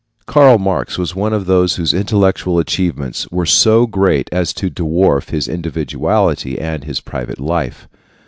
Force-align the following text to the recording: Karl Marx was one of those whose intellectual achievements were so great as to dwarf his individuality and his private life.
Karl 0.25 0.57
Marx 0.57 0.97
was 0.97 1.15
one 1.15 1.31
of 1.31 1.45
those 1.45 1.75
whose 1.75 1.93
intellectual 1.93 2.57
achievements 2.57 3.29
were 3.29 3.45
so 3.45 3.85
great 3.85 4.27
as 4.31 4.51
to 4.51 4.71
dwarf 4.71 5.29
his 5.29 5.47
individuality 5.47 6.57
and 6.59 6.85
his 6.85 6.99
private 6.99 7.39
life. 7.39 7.87